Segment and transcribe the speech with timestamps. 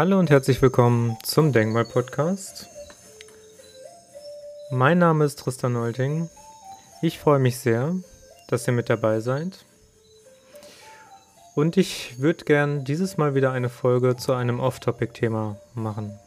[0.00, 2.70] Hallo und herzlich willkommen zum Denkmal Podcast.
[4.70, 6.30] Mein Name ist Tristan Nolting.
[7.02, 7.94] Ich freue mich sehr,
[8.48, 9.66] dass ihr mit dabei seid.
[11.54, 16.18] Und ich würde gern dieses Mal wieder eine Folge zu einem Off-Topic-Thema machen.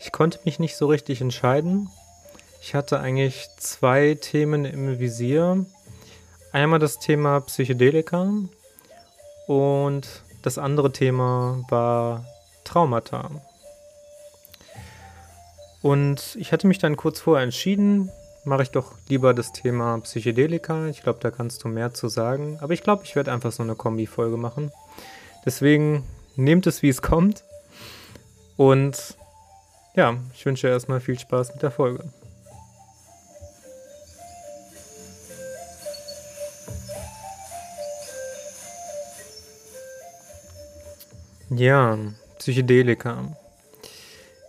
[0.00, 1.88] Ich konnte mich nicht so richtig entscheiden.
[2.60, 5.64] Ich hatte eigentlich zwei Themen im Visier.
[6.50, 8.28] Einmal das Thema Psychedelika
[9.46, 10.08] und
[10.42, 12.24] das andere Thema war
[12.64, 13.30] Traumata.
[15.82, 18.10] Und ich hatte mich dann kurz vorher entschieden,
[18.44, 20.86] mache ich doch lieber das Thema Psychedelika.
[20.86, 22.58] Ich glaube, da kannst du mehr zu sagen.
[22.60, 24.70] Aber ich glaube, ich werde einfach so eine Kombi-Folge machen.
[25.44, 26.04] Deswegen
[26.36, 27.44] nehmt es, wie es kommt.
[28.56, 29.16] Und
[29.94, 32.04] ja, ich wünsche erstmal viel Spaß mit der Folge.
[41.50, 41.98] Ja,
[42.42, 43.36] Psychedelika.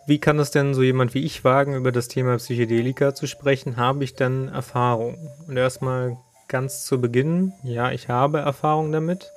[0.08, 3.78] Wie kann es denn so jemand wie ich wagen, über das Thema Psychedelika zu sprechen?
[3.78, 5.30] Habe ich denn Erfahrung?
[5.48, 9.32] Und erstmal ganz zu Beginn, ja, ich habe Erfahrung damit.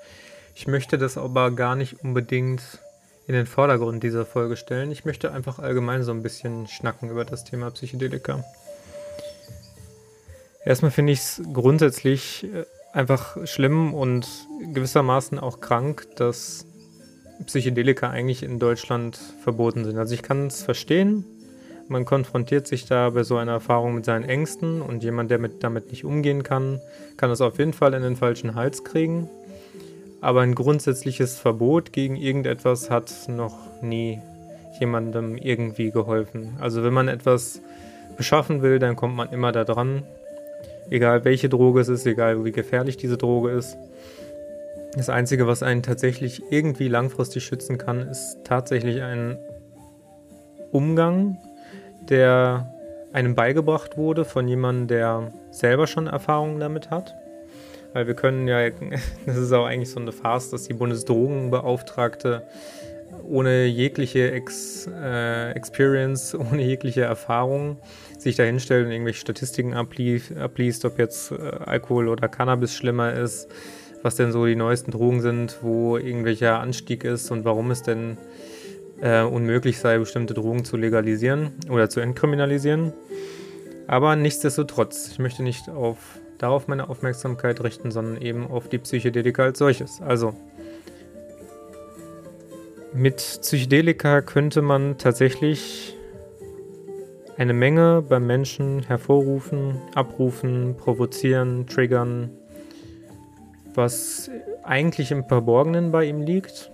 [0.55, 2.63] Ich möchte das aber gar nicht unbedingt
[3.27, 4.91] in den Vordergrund dieser Folge stellen.
[4.91, 8.43] Ich möchte einfach allgemein so ein bisschen schnacken über das Thema Psychedelika.
[10.65, 14.27] Erstmal finde ich es grundsätzlich äh, einfach schlimm und
[14.73, 16.65] gewissermaßen auch krank, dass
[17.45, 19.99] Psychedelika eigentlich in Deutschland verboten sind.
[19.99, 21.25] Also ich kann es verstehen.
[21.89, 25.63] Man konfrontiert sich da bei so einer Erfahrung mit seinen Ängsten und jemand, der mit,
[25.63, 26.81] damit nicht umgehen kann,
[27.17, 29.29] kann es auf jeden Fall in den falschen Hals kriegen.
[30.21, 34.19] Aber ein grundsätzliches Verbot gegen irgendetwas hat noch nie
[34.81, 36.57] jemandem irgendwie geholfen.
[36.61, 37.61] Also wenn man etwas
[38.17, 40.03] beschaffen will, dann kommt man immer da dran.
[40.91, 43.77] Egal welche Droge es ist, egal wie gefährlich diese Droge ist.
[44.97, 49.37] Das Einzige, was einen tatsächlich irgendwie langfristig schützen kann, ist tatsächlich ein
[50.73, 51.37] Umgang,
[52.09, 52.73] der
[53.13, 57.15] einem beigebracht wurde von jemandem, der selber schon Erfahrungen damit hat.
[57.93, 58.71] Weil wir können ja,
[59.27, 62.43] das ist auch eigentlich so eine Farce, dass die Bundesdrogenbeauftragte
[63.29, 67.77] ohne jegliche Ex, äh, Experience, ohne jegliche Erfahrung
[68.19, 73.13] sich da hinstellt und irgendwelche Statistiken abliest, abliest ob jetzt äh, Alkohol oder Cannabis schlimmer
[73.13, 73.49] ist
[74.03, 78.19] was denn so die neuesten Drogen sind, wo irgendwelcher Anstieg ist und warum es denn
[79.01, 82.93] äh, unmöglich sei, bestimmte Drogen zu legalisieren oder zu entkriminalisieren.
[83.87, 85.99] Aber nichtsdestotrotz, ich möchte nicht auf,
[86.39, 90.01] darauf meine Aufmerksamkeit richten, sondern eben auf die Psychedelika als solches.
[90.01, 90.35] Also,
[92.93, 95.95] mit Psychedelika könnte man tatsächlich
[97.37, 102.31] eine Menge beim Menschen hervorrufen, abrufen, provozieren, triggern,
[103.77, 104.31] was
[104.63, 106.71] eigentlich im Verborgenen bei ihm liegt,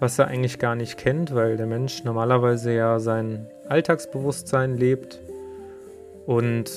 [0.00, 5.20] was er eigentlich gar nicht kennt, weil der Mensch normalerweise ja sein Alltagsbewusstsein lebt
[6.26, 6.70] und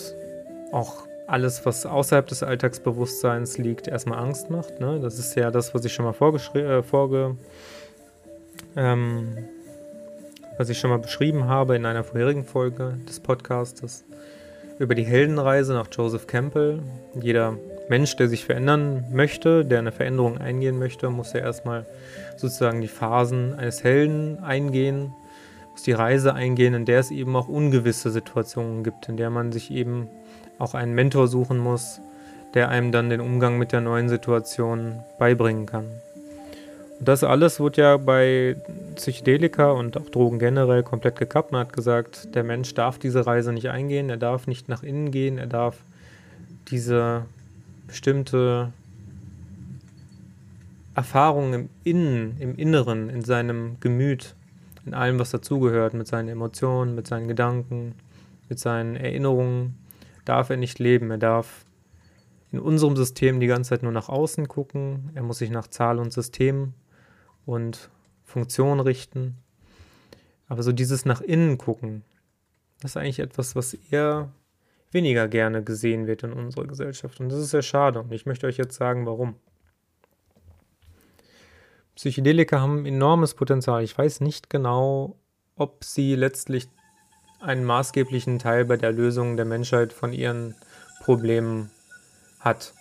[0.71, 4.79] auch alles, was außerhalb des Alltagsbewusstseins liegt, erstmal Angst macht.
[4.79, 4.99] Ne?
[5.01, 6.15] Das ist ja das, was ich schon mal
[6.55, 7.37] äh, vorge
[8.75, 9.37] ähm,
[10.57, 14.03] was ich schon mal beschrieben habe in einer vorherigen Folge des Podcasts
[14.79, 16.81] über die Heldenreise nach Joseph Campbell.
[17.19, 17.57] Jeder
[17.89, 21.85] Mensch, der sich verändern möchte, der eine Veränderung eingehen möchte, muss ja erstmal
[22.37, 25.13] sozusagen die Phasen eines Helden eingehen,
[25.71, 29.51] muss die Reise eingehen, in der es eben auch ungewisse Situationen gibt, in der man
[29.51, 30.07] sich eben
[30.59, 31.99] auch einen Mentor suchen muss,
[32.53, 35.85] der einem dann den Umgang mit der neuen Situation beibringen kann.
[36.99, 38.55] Und das alles wurde ja bei
[38.95, 41.51] Psychedelika und auch Drogen generell komplett gekappt.
[41.51, 45.09] Man hat gesagt, der Mensch darf diese Reise nicht eingehen, er darf nicht nach innen
[45.09, 45.77] gehen, er darf
[46.69, 47.23] diese
[47.91, 48.71] bestimmte
[50.95, 54.33] Erfahrungen im Innen, im Inneren, in seinem Gemüt,
[54.85, 57.95] in allem, was dazugehört, mit seinen Emotionen, mit seinen Gedanken,
[58.47, 59.77] mit seinen Erinnerungen,
[60.23, 61.11] darf er nicht leben.
[61.11, 61.65] Er darf
[62.53, 65.09] in unserem System die ganze Zeit nur nach außen gucken.
[65.13, 66.73] Er muss sich nach Zahl und System
[67.45, 67.89] und
[68.23, 69.35] Funktion richten.
[70.47, 72.03] Aber so dieses nach innen gucken,
[72.79, 74.29] das ist eigentlich etwas, was eher
[74.91, 77.19] weniger gerne gesehen wird in unserer Gesellschaft.
[77.19, 77.99] Und das ist sehr schade.
[77.99, 79.35] Und ich möchte euch jetzt sagen, warum.
[81.95, 83.83] Psychedelika haben enormes Potenzial.
[83.83, 85.17] Ich weiß nicht genau,
[85.55, 86.67] ob sie letztlich
[87.39, 90.55] einen maßgeblichen Teil bei der Lösung der Menschheit von ihren
[91.03, 91.71] Problemen
[92.39, 92.73] hat.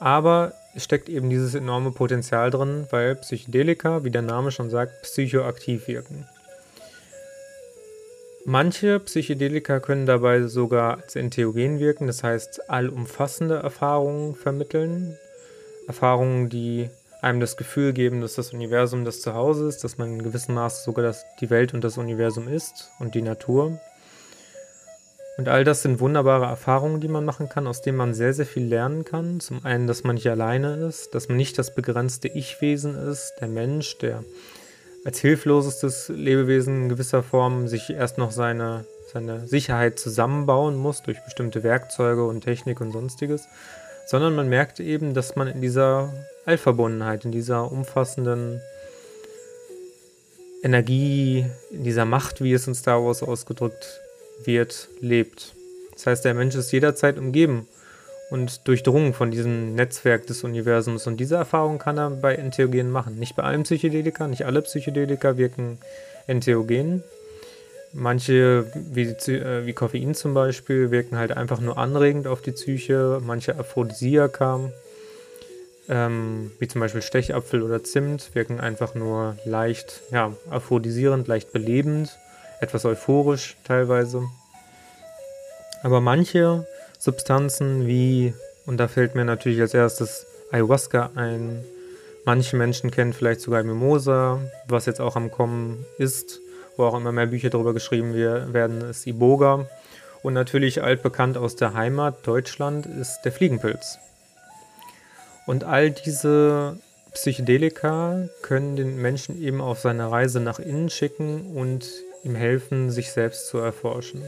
[0.00, 5.02] Aber es steckt eben dieses enorme Potenzial drin, weil Psychedelika, wie der Name schon sagt,
[5.02, 6.26] psychoaktiv wirken.
[8.44, 15.16] Manche Psychedelika können dabei sogar als Entheogen wirken, das heißt allumfassende Erfahrungen vermitteln.
[15.86, 16.90] Erfahrungen, die
[17.20, 20.82] einem das Gefühl geben, dass das Universum das Zuhause ist, dass man in gewissem Maße
[20.82, 23.78] sogar das, die Welt und das Universum ist und die Natur.
[25.38, 28.44] Und all das sind wunderbare Erfahrungen, die man machen kann, aus denen man sehr, sehr
[28.44, 29.38] viel lernen kann.
[29.38, 33.48] Zum einen, dass man nicht alleine ist, dass man nicht das begrenzte Ich-Wesen ist, der
[33.48, 34.24] Mensch, der
[35.04, 41.20] als hilflosestes Lebewesen in gewisser Form sich erst noch seine, seine Sicherheit zusammenbauen muss durch
[41.24, 43.48] bestimmte Werkzeuge und Technik und sonstiges,
[44.06, 46.12] sondern man merkt eben, dass man in dieser
[46.44, 48.60] Allverbundenheit, in dieser umfassenden
[50.62, 54.00] Energie, in dieser Macht, wie es in Star Wars ausgedrückt
[54.44, 55.54] wird, lebt.
[55.92, 57.66] Das heißt, der Mensch ist jederzeit umgeben
[58.32, 61.06] und durchdrungen von diesem Netzwerk des Universums.
[61.06, 63.18] Und diese Erfahrung kann er bei Entheogenen machen.
[63.18, 65.76] Nicht bei allen Psychedelika, nicht alle Psychedelika wirken
[66.26, 67.02] entheogen.
[67.92, 73.20] Manche, wie, äh, wie Koffein zum Beispiel, wirken halt einfach nur anregend auf die Psyche.
[73.22, 74.60] Manche Aphrodisiaka,
[75.90, 82.18] ähm, wie zum Beispiel Stechapfel oder Zimt, wirken einfach nur leicht, ja, aphrodisierend, leicht belebend,
[82.62, 84.22] etwas euphorisch teilweise.
[85.82, 86.66] Aber manche
[87.02, 88.32] Substanzen wie,
[88.66, 91.64] und da fällt mir natürlich als erstes Ayahuasca ein,
[92.24, 96.40] manche Menschen kennen vielleicht sogar Mimosa, was jetzt auch am Kommen ist
[96.76, 99.66] wo auch immer mehr Bücher darüber geschrieben werden, ist Iboga.
[100.22, 103.98] Und natürlich altbekannt aus der Heimat Deutschland ist der Fliegenpilz.
[105.46, 106.76] Und all diese
[107.12, 111.86] Psychedelika können den Menschen eben auf seine Reise nach innen schicken und
[112.22, 114.22] ihm helfen, sich selbst zu erforschen.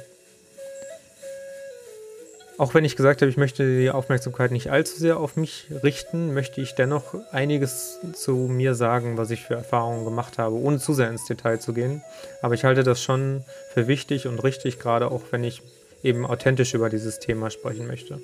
[2.56, 6.34] Auch wenn ich gesagt habe, ich möchte die Aufmerksamkeit nicht allzu sehr auf mich richten,
[6.34, 10.94] möchte ich dennoch einiges zu mir sagen, was ich für Erfahrungen gemacht habe, ohne zu
[10.94, 12.02] sehr ins Detail zu gehen.
[12.42, 15.62] Aber ich halte das schon für wichtig und richtig, gerade auch wenn ich
[16.04, 18.20] eben authentisch über dieses Thema sprechen möchte.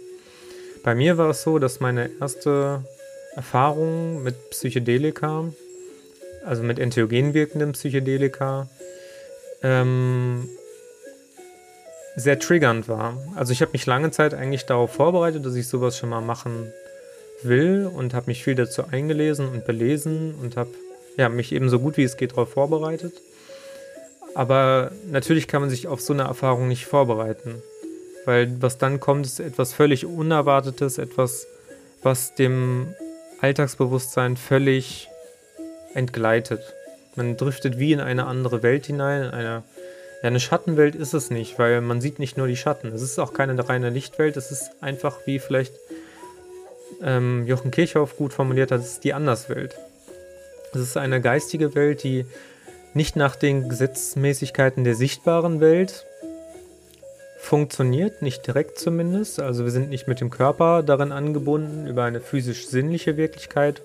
[0.85, 2.85] Bei mir war es so, dass meine erste
[3.35, 5.53] Erfahrung mit Psychedelika,
[6.45, 8.69] also mit entheogen wirkenden Psychedelika,
[9.63, 10.49] ähm,
[12.17, 13.17] sehr triggernd war.
[13.37, 16.73] Also ich habe mich lange Zeit eigentlich darauf vorbereitet, dass ich sowas schon mal machen
[17.43, 20.71] will und habe mich viel dazu eingelesen und belesen und habe
[21.17, 23.15] ja, mich eben so gut wie es geht darauf vorbereitet.
[24.35, 27.63] Aber natürlich kann man sich auf so eine Erfahrung nicht vorbereiten,
[28.27, 31.47] weil was dann kommt, ist etwas völlig Unerwartetes, etwas,
[32.03, 32.95] was dem
[33.41, 35.09] Alltagsbewusstsein völlig
[35.95, 36.61] entgleitet.
[37.17, 39.63] Man driftet wie in eine andere Welt hinein, in eine
[40.23, 42.89] ja, eine Schattenwelt ist es nicht, weil man sieht nicht nur die Schatten.
[42.93, 45.73] Es ist auch keine reine Lichtwelt, es ist einfach, wie vielleicht
[47.03, 49.77] ähm, Jochen Kirchhoff gut formuliert hat, es ist die Anderswelt.
[50.75, 52.27] Es ist eine geistige Welt, die
[52.93, 56.07] nicht nach den Gesetzmäßigkeiten der sichtbaren Welt
[57.39, 59.41] funktioniert, nicht direkt zumindest.
[59.41, 63.81] Also wir sind nicht mit dem Körper darin angebunden, über eine physisch-sinnliche Wirklichkeit,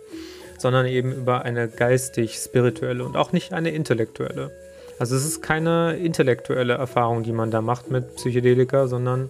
[0.57, 4.51] sondern eben über eine geistig-spirituelle und auch nicht eine intellektuelle.
[4.97, 9.29] Also es ist keine intellektuelle Erfahrung, die man da macht mit Psychedelika, sondern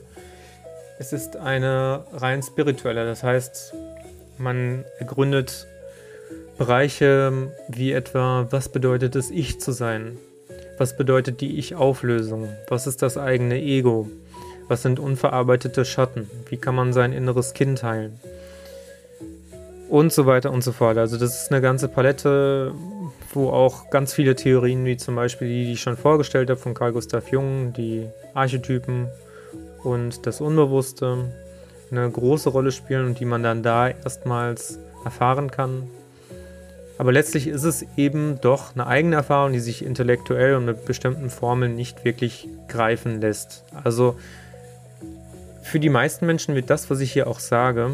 [1.00, 3.06] es ist eine rein spirituelle.
[3.06, 3.74] Das heißt,
[4.38, 5.68] man ergründet
[6.58, 10.18] Bereiche wie etwa, was bedeutet es, ich zu sein?
[10.78, 12.48] Was bedeutet die Ich-Auflösung?
[12.70, 14.10] Was ist das eigene Ego?
[14.68, 16.30] Was sind unverarbeitete Schatten?
[16.50, 18.20] Wie kann man sein inneres Kind heilen?
[19.90, 20.98] Und so weiter und so fort.
[20.98, 22.74] Also das ist eine ganze Palette
[23.36, 26.74] wo auch ganz viele Theorien, wie zum Beispiel die, die ich schon vorgestellt habe von
[26.74, 29.08] Carl Gustav Jung, die Archetypen
[29.84, 31.32] und das Unbewusste,
[31.92, 35.84] eine große Rolle spielen und die man dann da erstmals erfahren kann.
[36.98, 41.30] Aber letztlich ist es eben doch eine eigene Erfahrung, die sich intellektuell und mit bestimmten
[41.30, 43.66] Formeln nicht wirklich greifen lässt.
[43.84, 44.16] Also
[45.62, 47.92] für die meisten Menschen wird das, was ich hier auch sage,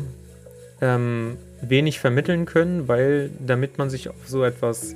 [0.82, 4.96] ähm, wenig vermitteln können, weil damit man sich auf so etwas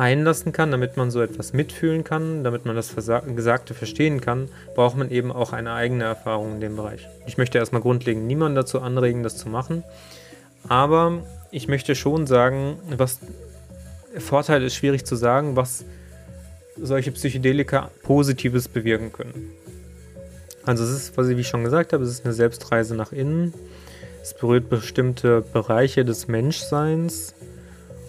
[0.00, 4.96] einlassen kann, damit man so etwas mitfühlen kann, damit man das Gesagte verstehen kann, braucht
[4.96, 7.06] man eben auch eine eigene Erfahrung in dem Bereich.
[7.26, 9.84] Ich möchte erstmal grundlegend niemanden dazu anregen, das zu machen,
[10.68, 13.18] aber ich möchte schon sagen, was
[14.18, 15.84] Vorteil ist schwierig zu sagen, was
[16.80, 19.52] solche Psychedelika Positives bewirken können.
[20.64, 23.52] Also es ist, was ich wie schon gesagt habe, es ist eine Selbstreise nach innen.
[24.22, 27.34] Es berührt bestimmte Bereiche des Menschseins,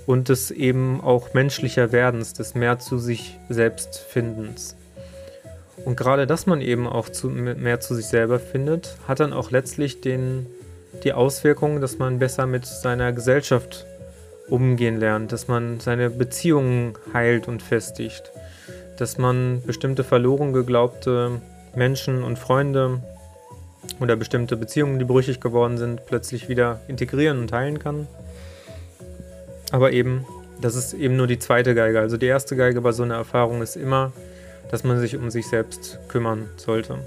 [0.05, 4.75] und des eben auch menschlicher Werdens, des mehr zu sich selbst Findens.
[5.85, 9.51] Und gerade, dass man eben auch zu, mehr zu sich selber findet, hat dann auch
[9.51, 10.45] letztlich den,
[11.03, 13.85] die Auswirkung, dass man besser mit seiner Gesellschaft
[14.47, 18.31] umgehen lernt, dass man seine Beziehungen heilt und festigt,
[18.97, 21.41] dass man bestimmte verloren geglaubte
[21.75, 23.01] Menschen und Freunde
[23.99, 28.07] oder bestimmte Beziehungen, die brüchig geworden sind, plötzlich wieder integrieren und heilen kann
[29.71, 30.25] Aber eben,
[30.59, 31.99] das ist eben nur die zweite Geige.
[31.99, 34.11] Also die erste Geige bei so einer Erfahrung ist immer,
[34.69, 36.99] dass man sich um sich selbst kümmern sollte.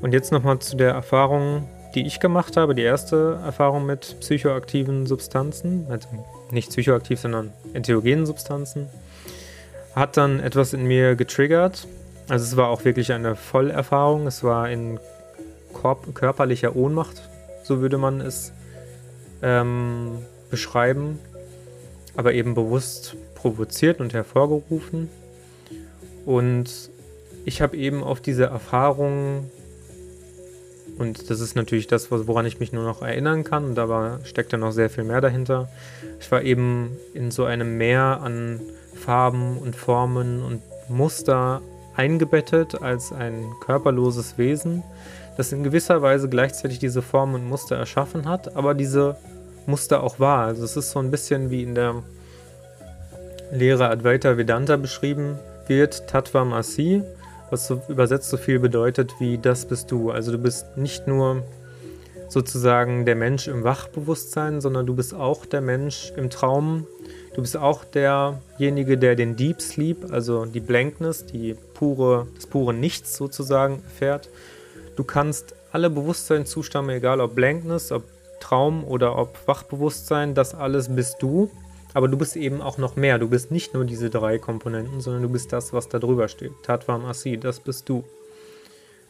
[0.00, 5.06] Und jetzt nochmal zu der Erfahrung, die ich gemacht habe, die erste Erfahrung mit psychoaktiven
[5.06, 6.08] Substanzen, also
[6.50, 8.88] nicht psychoaktiv, sondern entheogenen Substanzen,
[9.94, 11.88] hat dann etwas in mir getriggert.
[12.28, 14.26] Also es war auch wirklich eine Vollerfahrung.
[14.26, 15.00] Es war in
[16.14, 17.28] körperlicher Ohnmacht,
[17.64, 18.52] so würde man es
[19.42, 20.18] ähm,
[20.50, 21.18] beschreiben,
[22.16, 25.08] aber eben bewusst provoziert und hervorgerufen.
[26.26, 26.90] Und
[27.44, 29.50] ich habe eben auf diese Erfahrung,
[30.98, 34.52] und das ist natürlich das, woran ich mich nur noch erinnern kann, und da steckt
[34.52, 35.68] ja noch sehr viel mehr dahinter.
[36.20, 38.60] Ich war eben in so einem Meer an
[38.94, 41.62] Farben und Formen und Muster
[41.96, 44.82] eingebettet als ein körperloses Wesen,
[45.36, 49.16] das in gewisser Weise gleichzeitig diese Formen und Muster erschaffen hat, aber diese
[49.70, 50.46] Muster auch war.
[50.46, 52.02] Also es ist so ein bisschen wie in der
[53.52, 57.02] Lehre Advaita Vedanta beschrieben wird, Tattva Masi,
[57.50, 60.10] was so übersetzt so viel bedeutet wie das bist du.
[60.10, 61.42] Also du bist nicht nur
[62.28, 66.86] sozusagen der Mensch im Wachbewusstsein, sondern du bist auch der Mensch im Traum.
[67.34, 72.72] Du bist auch derjenige, der den Deep Sleep, also die Blankness, die pure, das pure
[72.72, 74.28] Nichts sozusagen erfährt.
[74.96, 78.04] Du kannst alle Bewusstseinszustände, egal ob Blankness, ob
[78.40, 81.50] Traum oder ob Wachbewusstsein, das alles bist du.
[81.92, 83.18] Aber du bist eben auch noch mehr.
[83.18, 86.52] Du bist nicht nur diese drei Komponenten, sondern du bist das, was da drüber steht.
[86.62, 88.04] Tatvam Asi, das bist du.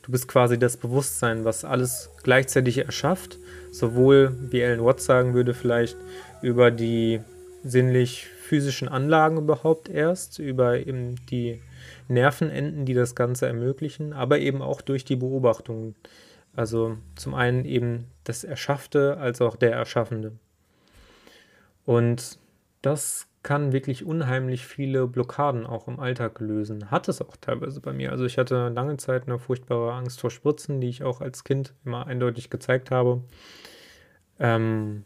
[0.02, 3.38] Du bist quasi das Bewusstsein, was alles gleichzeitig erschafft.
[3.70, 5.96] Sowohl, wie Ellen Watts sagen würde, vielleicht
[6.42, 7.20] über die
[7.64, 11.60] sinnlich-physischen Anlagen überhaupt erst, über eben die
[12.08, 15.94] Nervenenden, die das Ganze ermöglichen, aber eben auch durch die Beobachtung.
[16.54, 20.32] Also zum einen eben das Erschaffte als auch der Erschaffende.
[21.84, 22.38] Und
[22.82, 26.90] das kann wirklich unheimlich viele Blockaden auch im Alltag lösen.
[26.90, 28.12] Hat es auch teilweise bei mir.
[28.12, 31.72] Also ich hatte lange Zeit eine furchtbare Angst vor Spritzen, die ich auch als Kind
[31.84, 33.22] immer eindeutig gezeigt habe.
[34.38, 35.04] Ähm,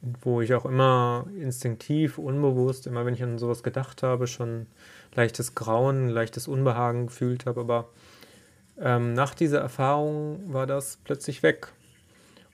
[0.00, 4.66] wo ich auch immer instinktiv, unbewusst, immer wenn ich an sowas gedacht habe, schon
[5.14, 7.60] leichtes Grauen, leichtes Unbehagen gefühlt habe.
[7.60, 7.90] Aber
[8.80, 11.68] ähm, nach dieser Erfahrung war das plötzlich weg.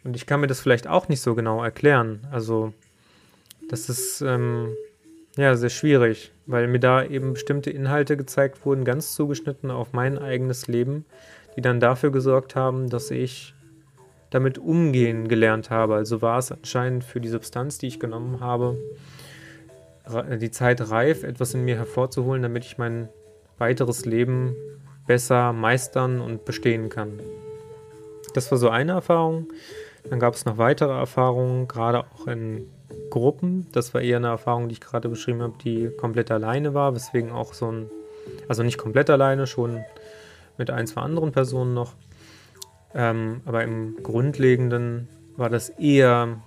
[0.05, 2.27] Und ich kann mir das vielleicht auch nicht so genau erklären.
[2.31, 2.73] Also
[3.69, 4.75] das ist ähm,
[5.37, 10.19] ja sehr schwierig, weil mir da eben bestimmte Inhalte gezeigt wurden, ganz zugeschnitten auf mein
[10.19, 11.07] eigenes Leben,
[11.57, 13.55] die dann dafür gesorgt haben, dass ich
[14.31, 15.95] damit umgehen gelernt habe.
[15.95, 18.77] Also war es anscheinend für die Substanz, die ich genommen habe,
[20.41, 23.09] die Zeit reif, etwas in mir hervorzuholen, damit ich mein
[23.59, 24.55] weiteres Leben
[25.07, 27.21] besser meistern und bestehen kann.
[28.35, 29.49] Das war so eine Erfahrung.
[30.09, 32.69] Dann gab es noch weitere Erfahrungen, gerade auch in
[33.11, 33.67] Gruppen.
[33.73, 37.31] Das war eher eine Erfahrung, die ich gerade beschrieben habe, die komplett alleine war, weswegen
[37.31, 37.91] auch so ein,
[38.49, 39.85] also nicht komplett alleine, schon
[40.59, 41.95] mit ein, zwei anderen Personen noch.
[42.95, 46.39] Ähm, aber im Grundlegenden war das eher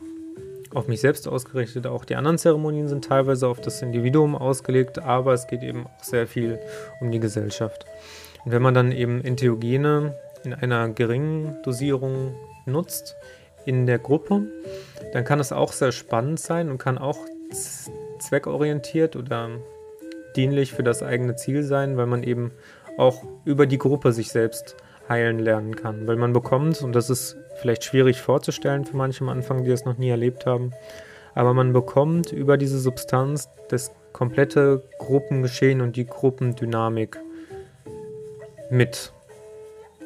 [0.74, 1.88] auf mich selbst ausgerichtet.
[1.88, 6.04] Auch die anderen Zeremonien sind teilweise auf das Individuum ausgelegt, aber es geht eben auch
[6.04, 6.60] sehr viel
[7.02, 7.86] um die Gesellschaft.
[8.48, 12.34] Und wenn man dann eben Entheogene in einer geringen Dosierung
[12.66, 13.18] nutzt,
[13.66, 14.44] in der Gruppe,
[15.12, 17.18] dann kann es auch sehr spannend sein und kann auch
[18.20, 19.50] zweckorientiert oder
[20.38, 22.54] dienlich für das eigene Ziel sein, weil man eben
[22.98, 24.78] auch über die Gruppe sich selbst
[25.10, 26.08] heilen lernen kann.
[26.08, 29.84] Weil man bekommt, und das ist vielleicht schwierig vorzustellen für manche am Anfang, die es
[29.84, 30.72] noch nie erlebt haben,
[31.36, 37.20] aber man bekommt über diese Substanz das komplette Gruppengeschehen und die Gruppendynamik
[38.70, 39.12] mit.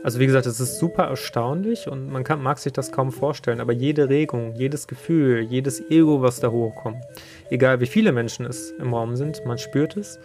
[0.04, 3.62] Also wie gesagt, es ist super erstaunlich und man kann, mag sich das kaum vorstellen,
[3.62, 7.04] aber jede Regung, jedes Gefühl, jedes Ego, was da hochkommt,
[7.52, 10.20] egal wie viele Menschen es im Raum sind, man spürt es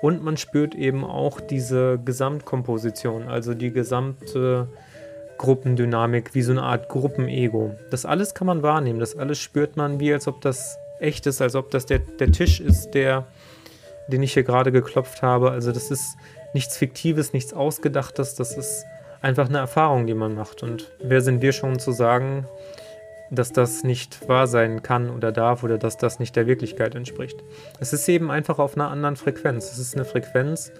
[0.00, 4.68] und man spürt eben auch diese Gesamtkomposition, also die gesamte
[5.36, 7.76] Gruppendynamik, wie so eine Art Gruppenego.
[7.90, 11.42] Das alles kann man wahrnehmen, das alles spürt man, wie als ob das echt ist,
[11.42, 13.26] als ob das der, der Tisch ist, der,
[14.08, 15.50] den ich hier gerade geklopft habe.
[15.50, 16.16] Also das ist
[16.54, 18.84] nichts Fiktives, nichts Ausgedachtes, das ist
[19.20, 20.62] einfach eine Erfahrung, die man macht.
[20.62, 22.46] Und wer sind wir schon zu sagen,
[23.30, 27.42] dass das nicht wahr sein kann oder darf oder dass das nicht der Wirklichkeit entspricht.
[27.78, 29.70] Es ist eben einfach auf einer anderen Frequenz.
[29.70, 30.72] Es ist eine Frequenz,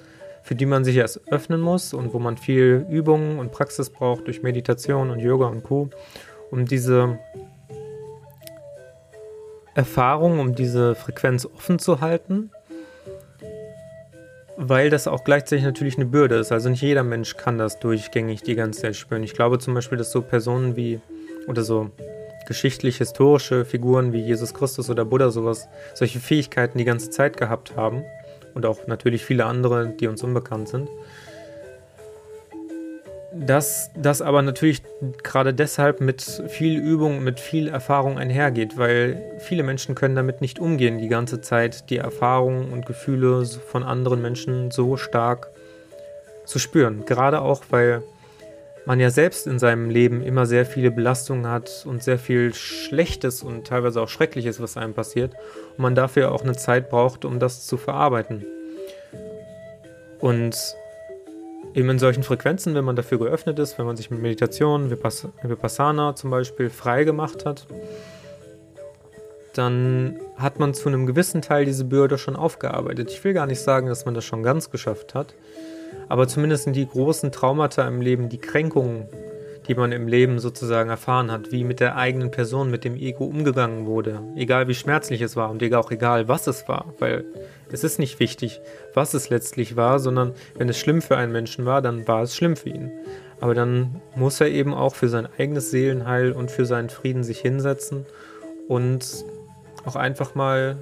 [0.42, 4.26] für die man sich erst öffnen muss und wo man viel Übung und Praxis braucht
[4.26, 5.90] durch Meditation und Yoga und Co.,
[6.50, 7.18] um diese
[9.74, 12.50] Erfahrung, um diese Frequenz offen zu halten
[14.60, 16.50] weil das auch gleichzeitig natürlich eine Bürde ist.
[16.50, 19.22] Also nicht jeder Mensch kann das durchgängig die ganze Zeit spüren.
[19.22, 21.00] Ich glaube zum Beispiel, dass so Personen wie,
[21.46, 21.90] oder so
[22.48, 28.02] geschichtlich-historische Figuren wie Jesus Christus oder Buddha sowas, solche Fähigkeiten die ganze Zeit gehabt haben
[28.54, 30.88] und auch natürlich viele andere, die uns unbekannt sind.
[33.40, 34.82] Dass das aber natürlich
[35.22, 40.58] gerade deshalb mit viel Übung, mit viel Erfahrung einhergeht, weil viele Menschen können damit nicht
[40.58, 45.50] umgehen, die ganze Zeit die Erfahrungen und Gefühle von anderen Menschen so stark
[46.46, 47.04] zu spüren.
[47.06, 48.02] Gerade auch, weil
[48.86, 53.42] man ja selbst in seinem Leben immer sehr viele Belastungen hat und sehr viel Schlechtes
[53.42, 55.34] und teilweise auch Schreckliches, was einem passiert.
[55.76, 58.46] Und man dafür auch eine Zeit braucht, um das zu verarbeiten.
[60.20, 60.56] Und
[61.74, 66.14] eben in solchen Frequenzen, wenn man dafür geöffnet ist, wenn man sich mit Meditation, Vipassana
[66.14, 67.66] zum Beispiel frei gemacht hat,
[69.54, 73.10] dann hat man zu einem gewissen Teil diese Bürde schon aufgearbeitet.
[73.10, 75.34] Ich will gar nicht sagen, dass man das schon ganz geschafft hat,
[76.08, 79.06] aber zumindest sind die großen Traumata im Leben, die Kränkungen,
[79.68, 83.24] die man im Leben sozusagen erfahren hat, wie mit der eigenen Person, mit dem Ego
[83.24, 87.24] umgegangen wurde, egal wie schmerzlich es war und auch egal, was es war, weil
[87.70, 88.60] es ist nicht wichtig,
[88.94, 92.34] was es letztlich war, sondern wenn es schlimm für einen Menschen war, dann war es
[92.34, 92.90] schlimm für ihn.
[93.40, 97.38] Aber dann muss er eben auch für sein eigenes Seelenheil und für seinen Frieden sich
[97.38, 98.06] hinsetzen
[98.66, 99.24] und
[99.84, 100.78] auch einfach mal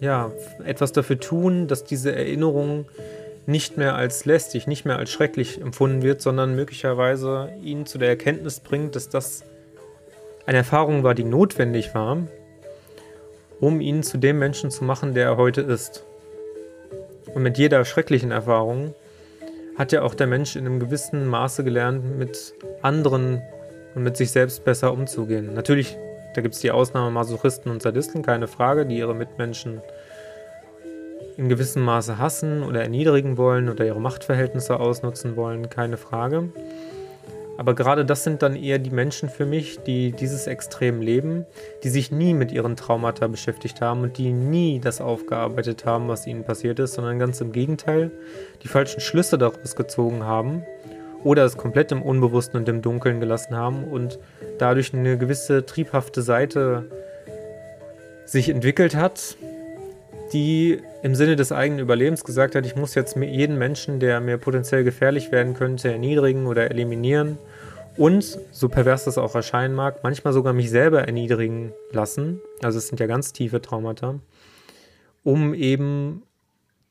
[0.00, 0.32] ja,
[0.64, 2.86] etwas dafür tun, dass diese Erinnerungen
[3.46, 8.08] nicht mehr als lästig, nicht mehr als schrecklich empfunden wird, sondern möglicherweise ihn zu der
[8.08, 9.44] Erkenntnis bringt, dass das
[10.46, 12.18] eine Erfahrung war, die notwendig war,
[13.60, 16.04] um ihn zu dem Menschen zu machen, der er heute ist.
[17.34, 18.94] Und mit jeder schrecklichen Erfahrung
[19.76, 23.40] hat ja auch der Mensch in einem gewissen Maße gelernt, mit anderen
[23.94, 25.54] und mit sich selbst besser umzugehen.
[25.54, 25.96] Natürlich,
[26.34, 29.80] da gibt es die Ausnahme Masochisten und Sadisten, keine Frage, die ihre Mitmenschen
[31.42, 36.50] in gewissem Maße hassen oder erniedrigen wollen oder ihre Machtverhältnisse ausnutzen wollen, keine Frage.
[37.58, 41.44] Aber gerade das sind dann eher die Menschen für mich, die dieses Extrem leben,
[41.82, 46.28] die sich nie mit ihren Traumata beschäftigt haben und die nie das aufgearbeitet haben, was
[46.28, 48.12] ihnen passiert ist, sondern ganz im Gegenteil,
[48.62, 50.62] die falschen Schlüsse daraus gezogen haben
[51.24, 54.20] oder es komplett im Unbewussten und im Dunkeln gelassen haben und
[54.58, 56.84] dadurch eine gewisse triebhafte Seite
[58.26, 59.36] sich entwickelt hat,
[60.32, 64.38] die im Sinne des eigenen Überlebens gesagt hat, ich muss jetzt jeden Menschen, der mir
[64.38, 67.38] potenziell gefährlich werden könnte, erniedrigen oder eliminieren
[67.96, 72.88] und, so pervers das auch erscheinen mag, manchmal sogar mich selber erniedrigen lassen, also es
[72.88, 74.18] sind ja ganz tiefe Traumata,
[75.22, 76.22] um eben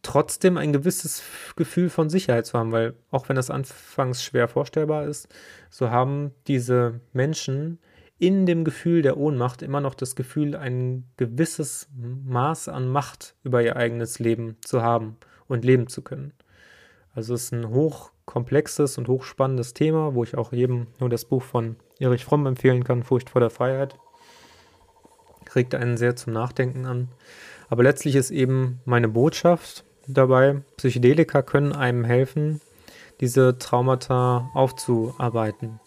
[0.03, 1.23] trotzdem ein gewisses
[1.55, 5.27] Gefühl von Sicherheit zu haben, weil auch wenn das anfangs schwer vorstellbar ist,
[5.69, 7.79] so haben diese Menschen
[8.21, 13.63] in dem Gefühl der Ohnmacht immer noch das Gefühl, ein gewisses Maß an Macht über
[13.63, 16.31] ihr eigenes Leben zu haben und leben zu können.
[17.15, 21.41] Also es ist ein hochkomplexes und hochspannendes Thema, wo ich auch jedem nur das Buch
[21.41, 23.97] von Erich Fromm empfehlen kann, Furcht vor der Freiheit.
[25.55, 27.07] Regt einen sehr zum Nachdenken an.
[27.69, 32.61] Aber letztlich ist eben meine Botschaft dabei, Psychedelika können einem helfen,
[33.19, 35.79] diese Traumata aufzuarbeiten.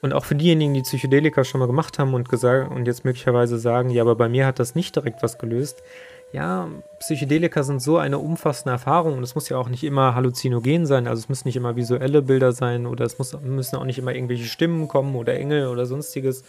[0.00, 3.58] Und auch für diejenigen, die Psychedelika schon mal gemacht haben und, gesagt, und jetzt möglicherweise
[3.58, 5.82] sagen, ja, aber bei mir hat das nicht direkt was gelöst.
[6.32, 6.68] Ja,
[7.00, 11.08] Psychedelika sind so eine umfassende Erfahrung und es muss ja auch nicht immer halluzinogen sein,
[11.08, 14.14] also es müssen nicht immer visuelle Bilder sein oder es muss, müssen auch nicht immer
[14.14, 16.44] irgendwelche Stimmen kommen oder Engel oder sonstiges.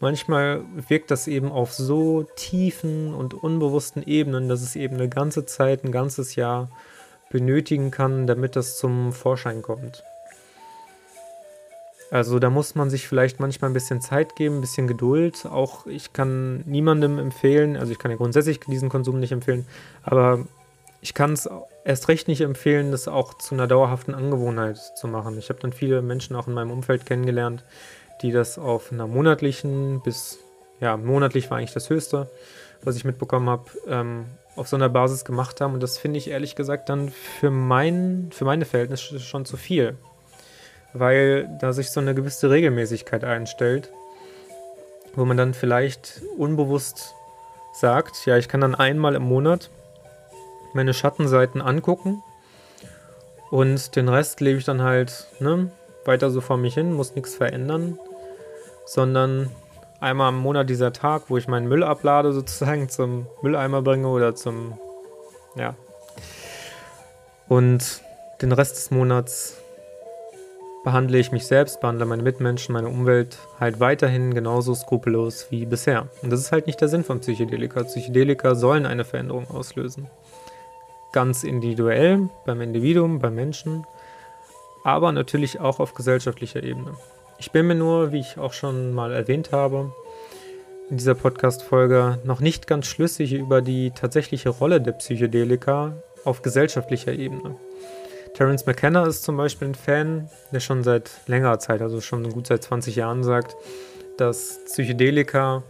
[0.00, 5.46] Manchmal wirkt das eben auf so tiefen und unbewussten Ebenen, dass es eben eine ganze
[5.46, 6.68] Zeit, ein ganzes Jahr
[7.30, 10.04] benötigen kann, damit das zum Vorschein kommt.
[12.12, 15.46] Also da muss man sich vielleicht manchmal ein bisschen Zeit geben, ein bisschen Geduld.
[15.46, 19.64] Auch ich kann niemandem empfehlen, also ich kann ja grundsätzlich diesen Konsum nicht empfehlen,
[20.02, 20.44] aber
[21.00, 21.48] ich kann es
[21.86, 25.38] erst recht nicht empfehlen, das auch zu einer dauerhaften Angewohnheit zu machen.
[25.38, 27.64] Ich habe dann viele Menschen auch in meinem Umfeld kennengelernt,
[28.20, 30.38] die das auf einer monatlichen bis,
[30.80, 32.30] ja, monatlich war eigentlich das Höchste,
[32.84, 35.72] was ich mitbekommen habe, ähm, auf so einer Basis gemacht haben.
[35.72, 39.96] Und das finde ich ehrlich gesagt dann für, mein, für meine Verhältnisse schon zu viel
[40.92, 43.90] weil da sich so eine gewisse Regelmäßigkeit einstellt,
[45.14, 47.14] wo man dann vielleicht unbewusst
[47.72, 49.70] sagt, ja, ich kann dann einmal im Monat
[50.74, 52.22] meine Schattenseiten angucken
[53.50, 55.70] und den Rest lebe ich dann halt ne,
[56.04, 57.98] weiter so vor mich hin, muss nichts verändern,
[58.86, 59.50] sondern
[60.00, 64.34] einmal im Monat dieser Tag, wo ich meinen Müll ablade, sozusagen zum Mülleimer bringe oder
[64.34, 64.78] zum,
[65.54, 65.74] ja.
[67.48, 68.02] Und
[68.40, 69.61] den Rest des Monats
[70.84, 76.08] behandle ich mich selbst, behandle meine Mitmenschen, meine Umwelt halt weiterhin genauso skrupellos wie bisher.
[76.22, 77.84] Und das ist halt nicht der Sinn von Psychedelika.
[77.84, 80.08] Psychedelika sollen eine Veränderung auslösen.
[81.12, 83.86] Ganz individuell, beim Individuum, beim Menschen,
[84.84, 86.94] aber natürlich auch auf gesellschaftlicher Ebene.
[87.38, 89.92] Ich bin mir nur, wie ich auch schon mal erwähnt habe,
[90.90, 97.12] in dieser Podcast-Folge noch nicht ganz schlüssig über die tatsächliche Rolle der Psychedelika auf gesellschaftlicher
[97.12, 97.56] Ebene.
[98.34, 102.46] Terence McKenna ist zum Beispiel ein Fan, der schon seit längerer Zeit, also schon gut
[102.46, 103.54] seit 20 Jahren sagt,
[104.16, 105.62] dass Psychedelika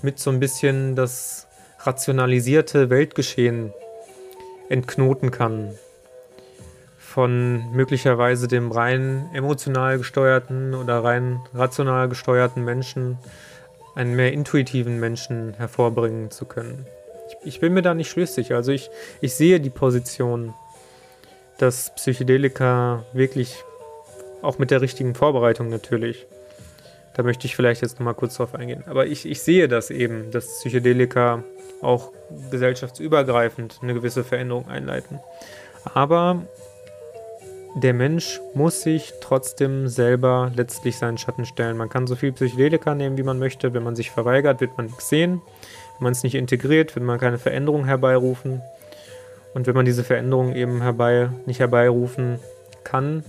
[0.00, 1.46] mit so ein bisschen das
[1.80, 3.74] rationalisierte Weltgeschehen
[4.70, 5.74] entknoten kann.
[6.98, 13.18] Von möglicherweise dem rein emotional gesteuerten oder rein rational gesteuerten Menschen
[13.94, 16.86] einen mehr intuitiven Menschen hervorbringen zu können.
[17.28, 18.54] Ich, ich bin mir da nicht schlüssig.
[18.54, 18.90] Also ich,
[19.20, 20.54] ich sehe die Position
[21.58, 23.62] dass Psychedelika wirklich
[24.42, 26.26] auch mit der richtigen Vorbereitung natürlich.
[27.14, 28.84] Da möchte ich vielleicht jetzt nochmal kurz drauf eingehen.
[28.86, 31.42] Aber ich, ich sehe das eben, dass Psychedelika
[31.82, 32.12] auch
[32.50, 35.18] gesellschaftsübergreifend eine gewisse Veränderung einleiten.
[35.94, 36.42] Aber
[37.74, 41.76] der Mensch muss sich trotzdem selber letztlich seinen Schatten stellen.
[41.76, 43.74] Man kann so viel Psychedelika nehmen, wie man möchte.
[43.74, 45.42] Wenn man sich verweigert, wird man nichts sehen.
[45.98, 48.62] Wenn man es nicht integriert, wird man keine Veränderung herbeirufen.
[49.58, 52.38] Und wenn man diese Veränderungen eben herbei, nicht herbeirufen
[52.84, 53.24] kann,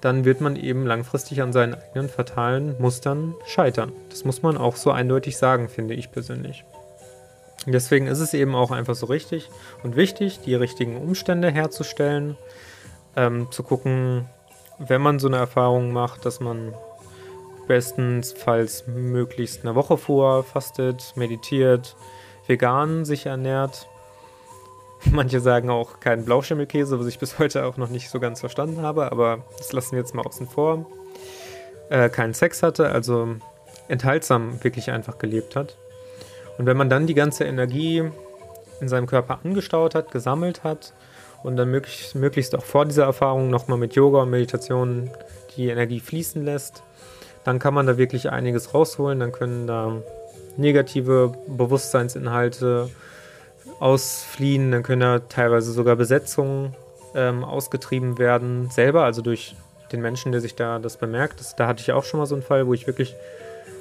[0.00, 3.92] dann wird man eben langfristig an seinen eigenen fatalen Mustern scheitern.
[4.08, 6.64] Das muss man auch so eindeutig sagen, finde ich persönlich.
[7.66, 9.50] Deswegen ist es eben auch einfach so richtig
[9.82, 12.38] und wichtig, die richtigen Umstände herzustellen,
[13.14, 14.24] ähm, zu gucken,
[14.78, 16.72] wenn man so eine Erfahrung macht, dass man
[17.68, 21.94] bestenfalls möglichst eine Woche vorher fastet, meditiert,
[22.46, 23.86] vegan sich ernährt
[25.10, 28.82] Manche sagen auch keinen Blauschimmelkäse, was ich bis heute auch noch nicht so ganz verstanden
[28.82, 30.86] habe, aber das lassen wir jetzt mal außen vor.
[31.90, 33.36] Äh, keinen Sex hatte, also
[33.88, 35.76] enthaltsam wirklich einfach gelebt hat.
[36.58, 38.04] Und wenn man dann die ganze Energie
[38.80, 40.94] in seinem Körper angestaut hat, gesammelt hat
[41.42, 45.10] und dann möglichst, möglichst auch vor dieser Erfahrung nochmal mit Yoga und Meditation
[45.56, 46.82] die Energie fließen lässt,
[47.44, 49.20] dann kann man da wirklich einiges rausholen.
[49.20, 50.00] Dann können da
[50.56, 52.88] negative Bewusstseinsinhalte
[53.80, 56.74] ausfliehen, dann können da teilweise sogar Besetzungen
[57.14, 59.56] ähm, ausgetrieben werden, selber, also durch
[59.92, 61.40] den Menschen, der sich da das bemerkt.
[61.40, 63.14] Das, da hatte ich auch schon mal so einen Fall, wo ich wirklich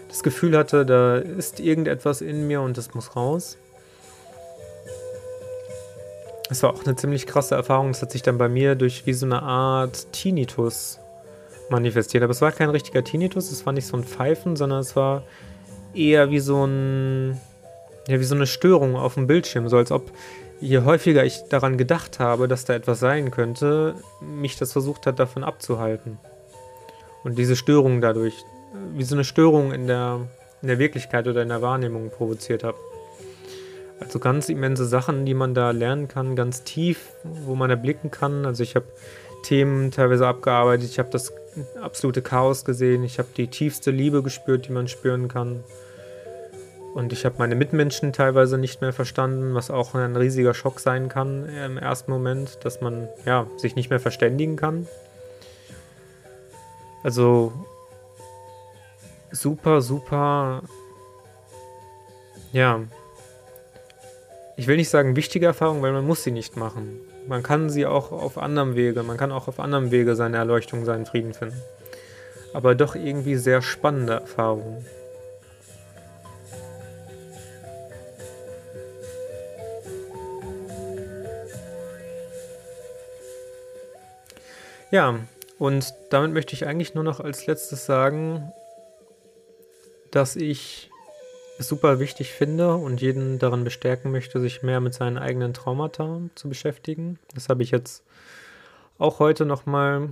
[0.08, 3.58] das Gefühl hatte, da ist irgendetwas in mir und das muss raus.
[6.50, 7.94] Das war auch eine ziemlich krasse Erfahrung.
[7.94, 11.00] Das hat sich dann bei mir durch wie so eine Art Tinnitus
[11.70, 12.24] manifestiert.
[12.24, 15.24] Aber es war kein richtiger Tinnitus, es war nicht so ein Pfeifen, sondern es war
[15.96, 17.40] eher wie so ein
[18.08, 20.12] ja, wie so eine Störung auf dem Bildschirm, so als ob
[20.60, 25.20] je häufiger ich daran gedacht habe, dass da etwas sein könnte, mich das versucht hat,
[25.20, 26.20] davon abzuhalten.
[27.24, 28.34] Und diese Störung dadurch,
[28.94, 30.22] wie so eine Störung in der,
[30.62, 32.78] in der Wirklichkeit oder in der Wahrnehmung provoziert habe.
[34.00, 38.46] Also ganz immense Sachen, die man da lernen kann, ganz tief, wo man erblicken kann.
[38.46, 38.86] Also ich habe
[39.44, 41.34] Themen teilweise abgearbeitet, ich habe das
[41.82, 45.64] absolute Chaos gesehen, ich habe die tiefste Liebe gespürt, die man spüren kann.
[46.94, 51.10] Und ich habe meine Mitmenschen teilweise nicht mehr verstanden, was auch ein riesiger Schock sein
[51.10, 54.88] kann im ersten Moment, dass man ja, sich nicht mehr verständigen kann.
[57.04, 57.52] Also
[59.32, 60.62] super, super,
[62.52, 62.82] ja,
[64.56, 67.02] ich will nicht sagen wichtige Erfahrung, weil man muss sie nicht machen.
[67.28, 70.86] Man kann sie auch auf anderem Wege, man kann auch auf anderem Wege seine Erleuchtung,
[70.86, 71.60] seinen Frieden finden.
[72.54, 74.86] Aber doch irgendwie sehr spannende Erfahrungen.
[84.94, 85.20] Ja,
[85.58, 88.54] und damit möchte ich eigentlich nur noch als letztes sagen,
[90.12, 90.92] dass ich
[91.58, 96.22] es super wichtig finde und jeden daran bestärken möchte, sich mehr mit seinen eigenen Traumata
[96.36, 97.18] zu beschäftigen.
[97.34, 98.04] Das habe ich jetzt
[99.00, 100.10] auch heute nochmal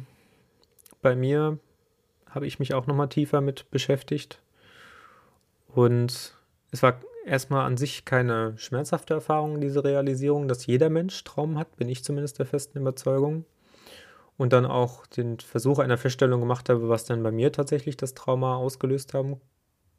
[1.04, 1.60] bei mir,
[2.28, 4.42] habe ich mich auch nochmal tiefer mit beschäftigt.
[5.68, 6.36] Und
[6.72, 11.76] es war erstmal an sich keine schmerzhafte Erfahrung, diese Realisierung, dass jeder Mensch Traum hat,
[11.78, 13.46] bin ich zumindest der festen Überzeugung
[14.38, 18.14] und dann auch den Versuch einer Feststellung gemacht habe, was denn bei mir tatsächlich das
[18.14, 19.40] Trauma ausgelöst haben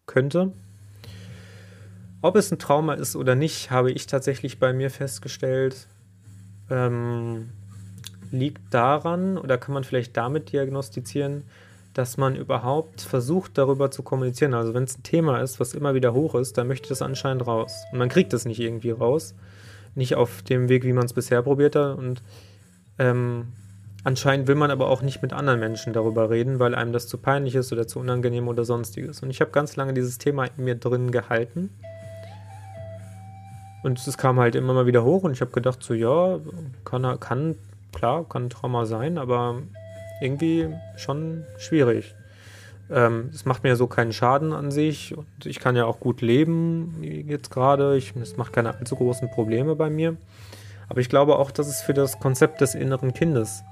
[0.07, 0.53] könnte.
[2.23, 5.89] Ob es ein Trauma ist oder nicht, habe ich tatsächlich bei mir festgestellt,
[6.71, 7.51] ähm,
[8.31, 11.45] liegt daran oder kann man vielleicht damit diagnostizieren,
[11.95, 14.55] dass man überhaupt versucht, darüber zu kommunizieren.
[14.55, 17.47] Also wenn es ein Thema ist, was immer wieder hoch ist, dann möchte es anscheinend
[17.47, 17.85] raus.
[17.93, 19.35] Und man kriegt es nicht irgendwie raus.
[19.95, 21.99] Nicht auf dem Weg, wie man es bisher probiert hat.
[21.99, 22.23] Und
[22.99, 23.49] ähm,
[24.05, 27.19] Anscheinend will man aber auch nicht mit anderen Menschen darüber reden, weil einem das zu
[27.19, 29.21] peinlich ist oder zu unangenehm oder sonstiges.
[29.21, 31.71] Und ich habe ganz lange dieses Thema in mir drin gehalten.
[33.85, 36.39] Und es kam halt immer mal wieder hoch und ich habe gedacht, so ja,
[36.85, 37.57] kann, kann,
[37.93, 39.63] klar, kann Trauma sein, aber
[40.21, 42.15] irgendwie schon schwierig.
[42.91, 46.21] Ähm, es macht mir so keinen Schaden an sich und ich kann ja auch gut
[46.23, 47.97] leben jetzt gerade.
[47.97, 50.17] Es macht keine allzu großen Probleme bei mir.
[50.89, 53.65] Aber ich glaube auch, dass es für das Konzept des inneren Kindes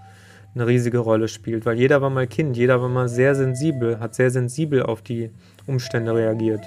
[0.54, 4.14] eine riesige Rolle spielt, weil jeder war mal Kind, jeder war mal sehr sensibel, hat
[4.14, 5.30] sehr sensibel auf die
[5.66, 6.62] Umstände reagiert.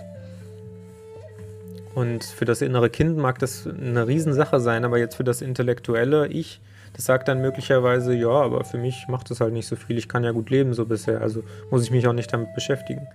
[1.96, 6.28] Und für das innere Kind mag das eine Riesensache sein, aber jetzt für das intellektuelle
[6.28, 6.60] Ich,
[6.94, 10.08] das sagt dann möglicherweise, ja, aber für mich macht es halt nicht so viel, ich
[10.08, 13.08] kann ja gut leben so bisher, also muss ich mich auch nicht damit beschäftigen.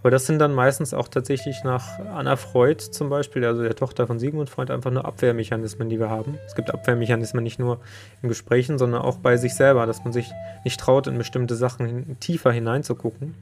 [0.00, 4.06] Aber das sind dann meistens auch tatsächlich nach Anna Freud zum Beispiel, also der Tochter
[4.06, 6.38] von Sigmund Freud, einfach nur Abwehrmechanismen, die wir haben.
[6.46, 7.80] Es gibt Abwehrmechanismen nicht nur
[8.22, 10.30] in Gesprächen, sondern auch bei sich selber, dass man sich
[10.64, 13.34] nicht traut, in bestimmte Sachen tiefer hineinzugucken.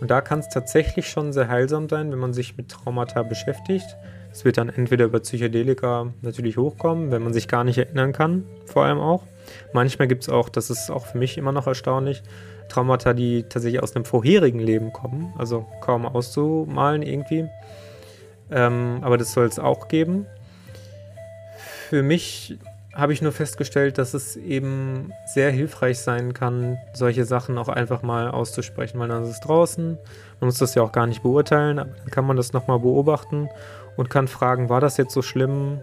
[0.00, 3.96] Und da kann es tatsächlich schon sehr heilsam sein, wenn man sich mit Traumata beschäftigt.
[4.32, 8.44] Es wird dann entweder über Psychedelika natürlich hochkommen, wenn man sich gar nicht erinnern kann,
[8.66, 9.24] vor allem auch.
[9.72, 12.22] Manchmal gibt es auch, das ist auch für mich immer noch erstaunlich,
[12.70, 17.48] Traumata, die tatsächlich aus einem vorherigen Leben kommen, also kaum auszumalen irgendwie.
[18.50, 20.26] Ähm, aber das soll es auch geben.
[21.88, 22.58] Für mich
[22.94, 28.02] habe ich nur festgestellt, dass es eben sehr hilfreich sein kann, solche Sachen auch einfach
[28.02, 29.98] mal auszusprechen, weil dann ist es draußen.
[30.40, 33.48] Man muss das ja auch gar nicht beurteilen, aber dann kann man das nochmal beobachten
[33.96, 35.80] und kann fragen, war das jetzt so schlimm?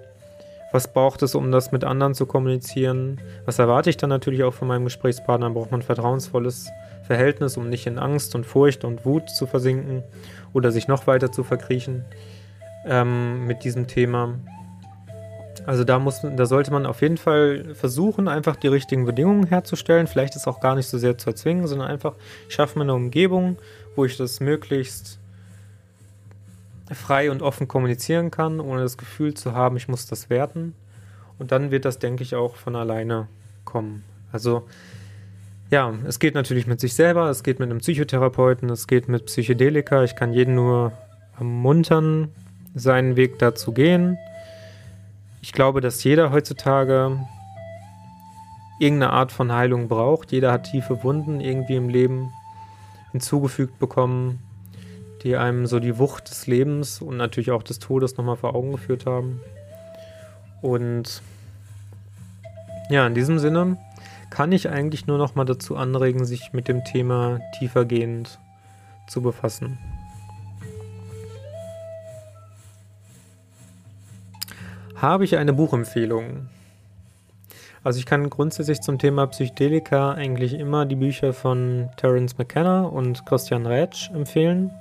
[0.78, 3.20] Was braucht es, um das mit anderen zu kommunizieren?
[3.46, 5.50] Was erwarte ich dann natürlich auch von meinem Gesprächspartner?
[5.50, 6.70] Braucht man ein vertrauensvolles
[7.02, 10.04] Verhältnis, um nicht in Angst und Furcht und Wut zu versinken
[10.54, 12.06] oder sich noch weiter zu verkriechen
[12.86, 14.36] ähm, mit diesem Thema?
[15.66, 20.06] Also da muss, da sollte man auf jeden Fall versuchen, einfach die richtigen Bedingungen herzustellen.
[20.06, 22.14] Vielleicht ist auch gar nicht so sehr zu erzwingen, sondern einfach,
[22.48, 23.58] ich schaffe mir eine Umgebung,
[23.96, 25.18] wo ich das möglichst
[26.96, 30.74] frei und offen kommunizieren kann, ohne das Gefühl zu haben, ich muss das werten.
[31.38, 33.28] Und dann wird das, denke ich, auch von alleine
[33.66, 34.04] kommen.
[34.32, 34.64] Also
[35.70, 39.26] ja, es geht natürlich mit sich selber, es geht mit einem Psychotherapeuten, es geht mit
[39.26, 40.04] Psychedelika.
[40.04, 40.94] Ich kann jeden nur
[41.38, 42.30] ermuntern,
[42.74, 44.18] seinen Weg dazu gehen.
[45.42, 47.20] Ich glaube, dass jeder heutzutage
[48.80, 50.32] irgendeine Art von Heilung braucht.
[50.32, 52.32] Jeder hat tiefe Wunden irgendwie im Leben
[53.12, 54.40] hinzugefügt bekommen,
[55.24, 58.72] die einem so die Wucht des Lebens und natürlich auch des Todes nochmal vor Augen
[58.72, 59.42] geführt haben.
[60.62, 61.22] Und
[62.90, 63.78] ja, in diesem Sinne
[64.30, 68.40] kann ich eigentlich nur nochmal dazu anregen, sich mit dem Thema tiefergehend
[69.08, 69.78] zu befassen.
[74.98, 76.50] habe ich eine Buchempfehlung.
[77.88, 83.26] Also ich kann grundsätzlich zum Thema Psychedelika eigentlich immer die Bücher von Terence McKenna und
[83.26, 84.72] Christian Rätsch empfehlen.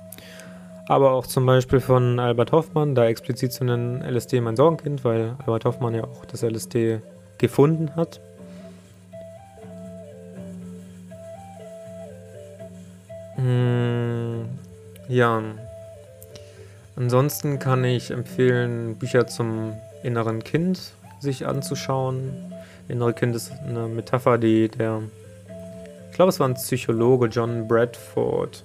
[0.89, 5.37] Aber auch zum Beispiel von Albert Hoffmann, da explizit zu nennen LSD mein Sorgenkind, weil
[5.39, 6.99] Albert Hoffmann ja auch das LSD
[7.37, 8.19] gefunden hat.
[13.37, 14.49] Hm,
[15.07, 15.43] ja.
[16.97, 20.91] Ansonsten kann ich empfehlen Bücher zum inneren Kind
[21.21, 22.51] sich anzuschauen.
[22.87, 25.01] Innere ist eine Metapher, die der,
[26.09, 28.63] ich glaube, es war ein Psychologe, John Bradford,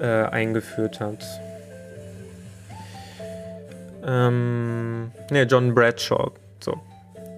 [0.00, 1.24] äh, eingeführt hat.
[4.06, 6.32] Ähm, ne, John Bradshaw.
[6.60, 6.80] So,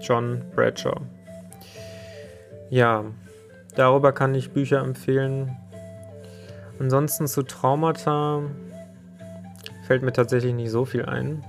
[0.01, 1.01] John Bradshaw.
[2.71, 3.05] Ja,
[3.75, 5.57] darüber kann ich Bücher empfehlen.
[6.79, 8.43] Ansonsten zu Traumata
[9.87, 11.45] fällt mir tatsächlich nicht so viel ein.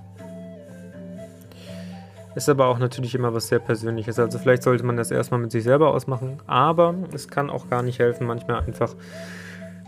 [2.38, 4.20] Ist aber auch natürlich immer was sehr Persönliches.
[4.20, 6.38] Also vielleicht sollte man das erstmal mit sich selber ausmachen.
[6.46, 8.94] Aber es kann auch gar nicht helfen, manchmal einfach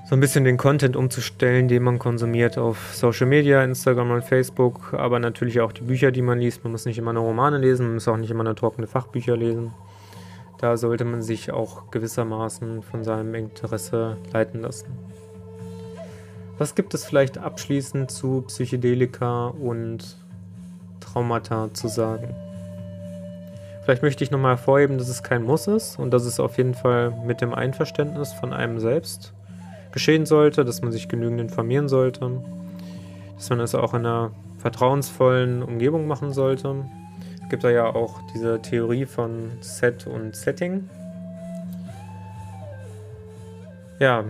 [0.10, 4.96] so ein bisschen den Content umzustellen, den man konsumiert auf Social Media, Instagram und Facebook,
[4.96, 6.64] aber natürlich auch die Bücher, die man liest.
[6.64, 9.38] Man muss nicht immer nur Romane lesen, man muss auch nicht immer nur trockene Fachbücher
[9.38, 9.72] lesen.
[10.58, 14.88] Da sollte man sich auch gewissermaßen von seinem Interesse leiten lassen.
[16.58, 20.18] Was gibt es vielleicht abschließend zu Psychedelika und
[21.00, 22.36] Traumata zu sagen.
[23.84, 26.76] Vielleicht möchte ich nochmal hervorheben, dass es kein Muss ist und dass es auf jeden
[26.76, 29.34] Fall mit dem Einverständnis von einem selbst
[29.92, 32.42] geschehen sollte, dass man sich genügend informieren sollte,
[33.36, 36.86] dass man es auch in einer vertrauensvollen Umgebung machen sollte.
[37.42, 40.88] Es gibt da ja auch diese Theorie von Set und Setting.
[44.00, 44.24] Ja,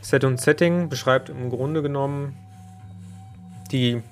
[0.00, 2.36] Set und Setting beschreibt im Grunde genommen
[3.72, 4.02] die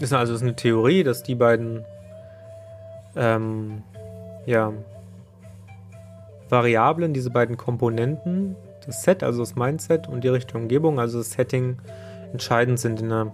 [0.00, 1.84] ist also ist eine Theorie, dass die beiden
[3.16, 3.82] ähm,
[4.44, 4.72] ja,
[6.48, 11.32] Variablen, diese beiden Komponenten, das Set, also das Mindset und die richtige Umgebung, also das
[11.32, 11.78] Setting,
[12.32, 13.32] entscheidend sind in der,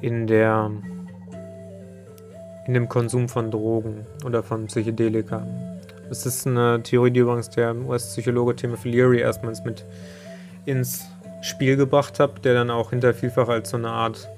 [0.00, 0.70] in der
[2.66, 5.46] in dem Konsum von Drogen oder von Psychedelika.
[6.08, 9.84] Das ist eine Theorie, die übrigens der US-Psychologe Timothy Leary erstmals mit
[10.64, 11.06] ins
[11.42, 14.28] Spiel gebracht habe, der dann auch hinter vielfach als so eine Art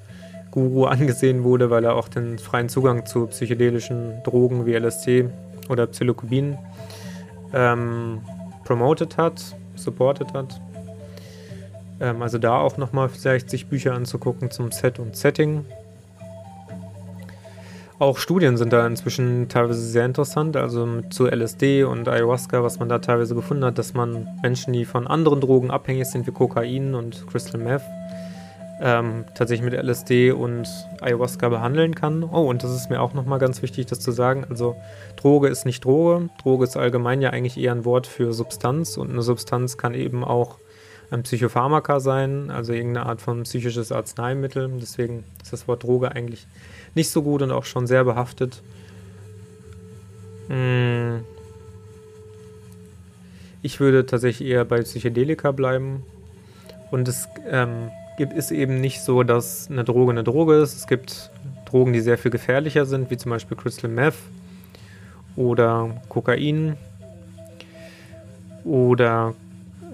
[0.57, 5.29] Guru angesehen wurde, weil er auch den freien Zugang zu psychedelischen Drogen wie LSD
[5.69, 6.57] oder Psilocybin
[7.53, 8.23] ähm,
[8.65, 10.59] promoted hat, supported hat.
[12.01, 15.67] Ähm, also da auch nochmal vielleicht sich Bücher anzugucken zum Set und Setting.
[17.99, 22.89] Auch Studien sind da inzwischen teilweise sehr interessant, also zu LSD und Ayahuasca, was man
[22.89, 26.95] da teilweise gefunden hat, dass man Menschen, die von anderen Drogen abhängig sind, wie Kokain
[26.95, 27.83] und Crystal Meth,
[28.81, 30.69] ähm, tatsächlich mit LSD und
[31.01, 32.23] Ayahuasca behandeln kann.
[32.23, 34.45] Oh, und das ist mir auch nochmal ganz wichtig, das zu sagen.
[34.49, 34.77] Also
[35.17, 36.29] Droge ist nicht Droge.
[36.43, 40.25] Droge ist allgemein ja eigentlich eher ein Wort für Substanz und eine Substanz kann eben
[40.25, 40.59] auch
[41.11, 44.71] ein Psychopharmaka sein, also irgendeine Art von psychisches Arzneimittel.
[44.81, 46.47] Deswegen ist das Wort Droge eigentlich
[46.95, 48.63] nicht so gut und auch schon sehr behaftet.
[50.49, 51.21] Hm.
[53.63, 56.03] Ich würde tatsächlich eher bei Psychedelika bleiben.
[56.91, 60.77] Und es ähm, gibt, ist eben nicht so, dass eine Droge eine Droge ist.
[60.77, 61.31] Es gibt
[61.65, 64.15] Drogen, die sehr viel gefährlicher sind, wie zum Beispiel Crystal Meth
[65.37, 66.77] oder Kokain
[68.65, 69.35] oder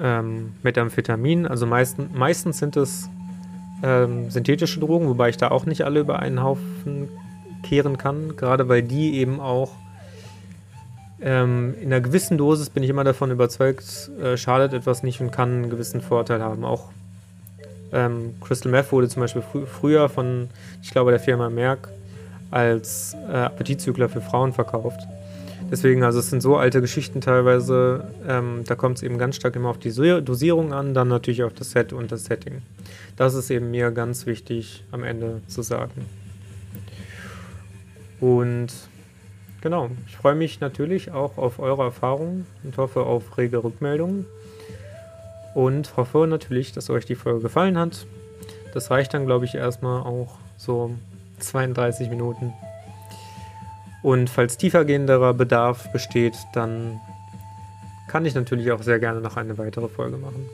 [0.01, 1.47] ähm, Methamphetamin.
[1.47, 3.09] Also meisten, meistens sind es
[3.83, 7.09] ähm, synthetische Drogen, wobei ich da auch nicht alle über einen Haufen
[7.63, 9.73] kehren kann, gerade weil die eben auch
[11.21, 15.31] ähm, in einer gewissen Dosis bin ich immer davon überzeugt, äh, schadet etwas nicht und
[15.31, 16.65] kann einen gewissen Vorteil haben.
[16.65, 16.91] Auch
[17.92, 20.48] ähm, Crystal Meth wurde zum Beispiel frü früher von,
[20.83, 21.88] ich glaube, der Firma Merck
[22.50, 25.00] als äh, Appetitzügler für Frauen verkauft.
[25.70, 29.57] Deswegen, also es sind so alte Geschichten teilweise, ähm, da kommt es eben ganz stark
[29.57, 32.61] immer auf die Dosierung an, dann natürlich auf das Set und das Setting.
[33.16, 36.07] Das ist eben mir ganz wichtig am Ende zu sagen.
[38.20, 38.68] Und
[39.62, 44.26] genau, ich freue mich natürlich auch auf eure Erfahrungen und hoffe auf rege Rückmeldungen.
[45.55, 48.07] Und hoffe natürlich, dass euch die Folge gefallen hat.
[48.73, 50.95] Das reicht dann, glaube ich, erstmal auch so
[51.41, 52.53] 32 Minuten.
[54.03, 57.01] Und falls tiefergehenderer Bedarf besteht, dann
[58.09, 60.47] kann ich natürlich auch sehr gerne noch eine weitere Folge machen.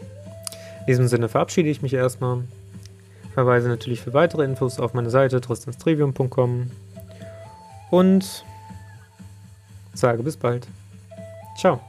[0.80, 2.44] In diesem Sinne verabschiede ich mich erstmal.
[3.34, 6.70] Verweise natürlich für weitere Infos auf meine Seite tristanstrivium.com
[7.90, 8.44] und
[9.94, 10.66] sage bis bald.
[11.56, 11.87] Ciao.